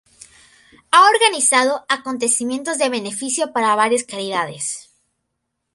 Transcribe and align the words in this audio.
Ha 0.89 1.03
organizado 1.11 1.85
acontecimientos 1.87 2.79
de 2.79 2.89
beneficio 2.89 3.53
para 3.53 3.75
varias 3.75 4.03
caridades. 4.03 4.89